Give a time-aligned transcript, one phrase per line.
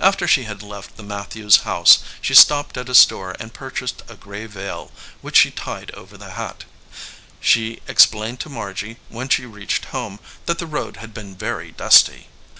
[0.00, 4.16] After she had left the Matthews house, she stopped at a store and purchased a
[4.16, 6.64] gray veil, 82 VALUE RECEIVED which she tied over the hat.
[7.38, 12.26] She explained to Margy, when she reached home, that the road had been very dusty.